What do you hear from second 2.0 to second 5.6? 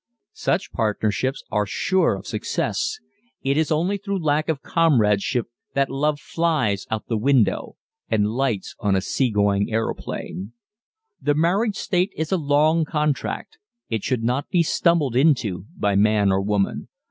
of success. It is only through lack of comradeship